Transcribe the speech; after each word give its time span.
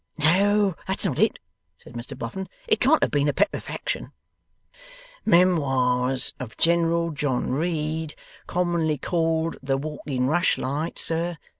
'No, 0.17 0.73
that's 0.87 1.05
not 1.05 1.19
it,' 1.19 1.37
said 1.77 1.93
Mr 1.93 2.17
Boffin. 2.17 2.49
'It 2.67 2.79
can't 2.79 3.03
have 3.03 3.11
been 3.11 3.29
a 3.29 3.33
petrefaction.' 3.33 4.11
'Memoirs 5.27 6.33
of 6.39 6.57
General 6.57 7.11
John 7.11 7.51
Reid, 7.51 8.15
commonly 8.47 8.97
called 8.97 9.57
The 9.61 9.77
Walking 9.77 10.25
Rushlight, 10.25 10.97
sir? 10.97 11.37